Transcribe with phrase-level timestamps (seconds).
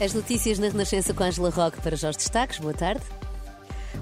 [0.00, 2.58] As notícias na Renascença com Angela Roque para Jorge Destaques.
[2.58, 3.02] Boa tarde.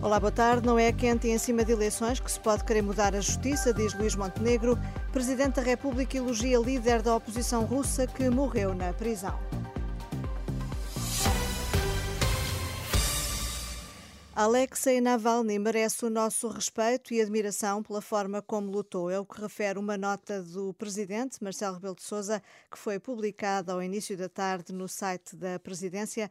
[0.00, 0.64] Olá, boa tarde.
[0.64, 3.94] Não é quente em cima de eleições que se pode querer mudar a justiça, diz
[3.94, 4.78] Luís Montenegro.
[5.10, 9.36] Presidente da República elogia líder da oposição russa que morreu na prisão.
[14.40, 19.10] Alexei Navalny merece o nosso respeito e admiração pela forma como lutou.
[19.10, 23.72] É o que refere uma nota do presidente, Marcelo Rebelo de Sousa, que foi publicada
[23.72, 26.30] ao início da tarde no site da presidência.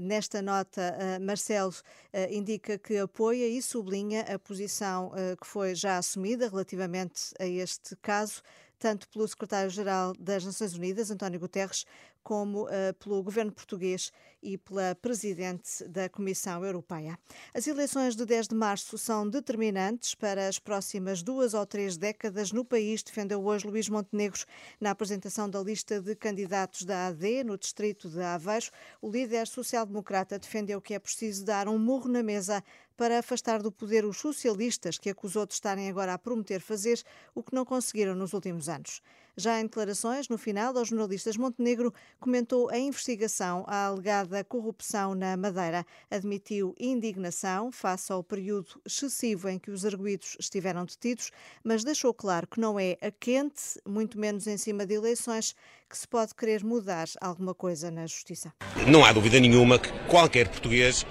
[0.00, 1.72] Nesta nota, eh, Marcelo
[2.12, 7.46] eh, indica que apoia e sublinha a posição eh, que foi já assumida relativamente a
[7.46, 8.42] este caso
[8.78, 11.84] tanto pelo secretário-geral das Nações Unidas, António Guterres,
[12.22, 14.12] como uh, pelo governo português
[14.42, 17.18] e pela presidente da Comissão Europeia.
[17.54, 22.52] As eleições de 10 de março são determinantes para as próximas duas ou três décadas
[22.52, 24.44] no país, defendeu hoje Luís Montenegro
[24.80, 28.66] na apresentação da lista de candidatos da AD no distrito de Aveiro.
[29.00, 32.62] O líder social-democrata defendeu que é preciso dar um murro na mesa
[32.98, 37.00] para afastar do poder os socialistas, que acusou de estarem agora a prometer fazer
[37.32, 39.00] o que não conseguiram nos últimos anos.
[39.36, 45.36] Já em declarações, no final, aos jornalistas, Montenegro comentou a investigação à alegada corrupção na
[45.36, 45.86] Madeira.
[46.10, 51.30] Admitiu indignação face ao período excessivo em que os arguídos estiveram detidos,
[51.62, 55.54] mas deixou claro que não é a quente, muito menos em cima de eleições,
[55.88, 58.52] que se pode querer mudar alguma coisa na justiça.
[58.90, 61.06] Não há dúvida nenhuma que qualquer português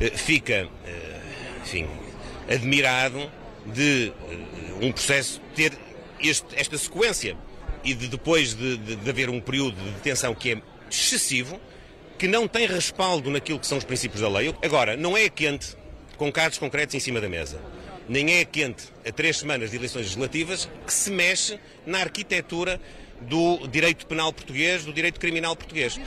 [0.00, 1.07] eh, fica eh,
[1.68, 1.86] enfim,
[2.48, 3.30] admirado
[3.66, 4.12] de
[4.80, 5.72] uh, um processo ter
[6.20, 7.36] este, esta sequência
[7.84, 11.60] e de depois de, de, de haver um período de detenção que é excessivo,
[12.18, 14.54] que não tem respaldo naquilo que são os princípios da lei.
[14.62, 15.76] Agora, não é quente
[16.16, 17.60] com casos concretos em cima da mesa.
[18.08, 22.80] Nem é quente a três semanas de eleições legislativas que se mexe na arquitetura
[23.20, 26.00] do direito penal português, do direito criminal português.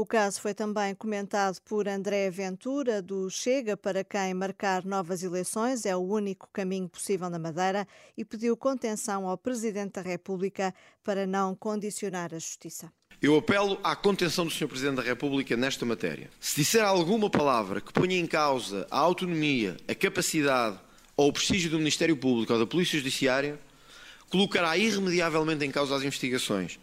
[0.00, 5.84] O caso foi também comentado por André Ventura, do Chega, para quem marcar novas eleições
[5.84, 10.74] é o único caminho possível na Madeira e pediu contenção ao Presidente da República
[11.04, 12.90] para não condicionar a justiça.
[13.20, 14.68] Eu apelo à contenção do Sr.
[14.68, 16.30] Presidente da República nesta matéria.
[16.40, 20.78] Se disser alguma palavra que ponha em causa a autonomia, a capacidade
[21.14, 23.60] ou o prestígio do Ministério Público ou da Polícia Judiciária,
[24.30, 26.80] colocará irremediavelmente em causa as investigações,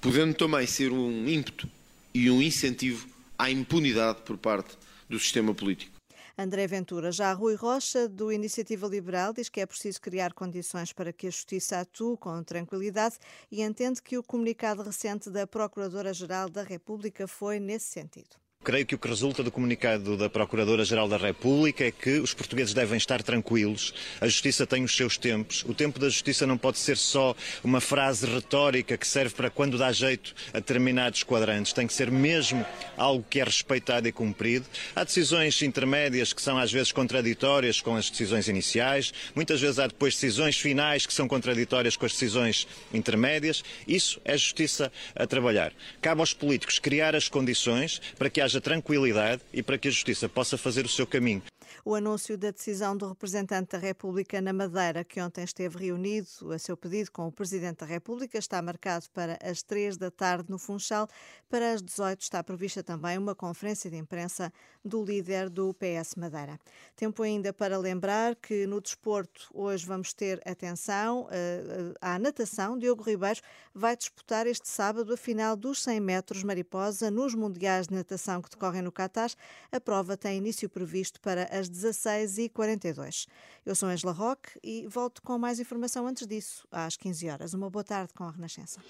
[0.00, 1.68] podendo também ser um ímpeto
[2.14, 3.08] e um incentivo
[3.38, 4.76] à impunidade por parte
[5.08, 5.92] do sistema político.
[6.36, 7.12] André Ventura.
[7.12, 11.30] Já Rui Rocha, do Iniciativa Liberal, diz que é preciso criar condições para que a
[11.30, 13.16] Justiça atue com tranquilidade
[13.50, 18.41] e entende que o comunicado recente da Procuradora-Geral da República foi nesse sentido.
[18.64, 22.72] Creio que o que resulta do comunicado da Procuradora-Geral da República é que os portugueses
[22.72, 26.78] devem estar tranquilos, a justiça tem os seus tempos, o tempo da justiça não pode
[26.78, 27.34] ser só
[27.64, 32.08] uma frase retórica que serve para quando dá jeito a determinados quadrantes, tem que ser
[32.08, 32.64] mesmo
[32.96, 34.64] algo que é respeitado e cumprido.
[34.94, 39.88] Há decisões intermédias que são às vezes contraditórias com as decisões iniciais, muitas vezes há
[39.88, 43.64] depois decisões finais que são contraditórias com as decisões intermédias.
[43.88, 45.72] Isso é justiça a trabalhar.
[46.00, 49.90] Cabe aos políticos criar as condições para que haja haja tranquilidade e para que a
[49.90, 51.42] Justiça possa fazer o seu caminho.
[51.84, 56.58] O anúncio da decisão do representante da República na Madeira, que ontem esteve reunido a
[56.58, 60.60] seu pedido com o Presidente da República, está marcado para as três da tarde no
[60.60, 61.08] Funchal.
[61.48, 64.52] Para as 18 está prevista também uma conferência de imprensa
[64.84, 66.56] do líder do PS Madeira.
[66.94, 72.78] Tempo ainda para lembrar que no desporto hoje vamos ter atenção uh, à natação.
[72.78, 73.40] Diogo Ribeiro
[73.74, 78.50] vai disputar este sábado a final dos 100 metros mariposa nos Mundiais de Natação que
[78.50, 79.32] decorrem no Catar.
[79.72, 83.26] A prova tem início previsto para as 16h42.
[83.64, 87.54] Eu sou Angela Roque e volto com mais informação antes disso, às 15 horas.
[87.54, 88.80] Uma boa tarde com a Renascença.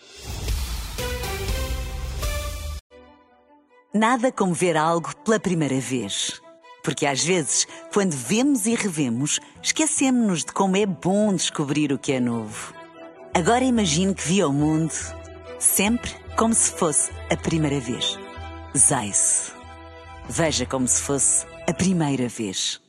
[3.95, 6.41] Nada como ver algo pela primeira vez.
[6.83, 12.13] Porque às vezes, quando vemos e revemos, esquecemos-nos de como é bom descobrir o que
[12.13, 12.75] é novo.
[13.35, 14.93] Agora imagine que viu o mundo
[15.59, 18.19] sempre como se fosse a primeira vez.
[18.77, 19.55] Zais.
[20.29, 22.83] Veja como se fosse a primeira vez.